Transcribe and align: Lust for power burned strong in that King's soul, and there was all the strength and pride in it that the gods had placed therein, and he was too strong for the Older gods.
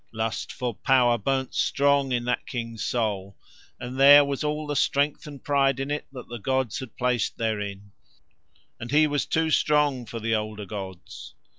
Lust 0.11 0.51
for 0.51 0.73
power 0.73 1.19
burned 1.19 1.53
strong 1.53 2.11
in 2.11 2.25
that 2.25 2.47
King's 2.47 2.83
soul, 2.83 3.37
and 3.79 3.99
there 3.99 4.25
was 4.25 4.43
all 4.43 4.65
the 4.65 4.75
strength 4.75 5.27
and 5.27 5.43
pride 5.43 5.79
in 5.79 5.91
it 5.91 6.07
that 6.11 6.27
the 6.27 6.39
gods 6.39 6.79
had 6.79 6.97
placed 6.97 7.37
therein, 7.37 7.91
and 8.79 8.89
he 8.89 9.05
was 9.05 9.27
too 9.27 9.51
strong 9.51 10.07
for 10.07 10.19
the 10.19 10.33
Older 10.33 10.65
gods. 10.65 11.35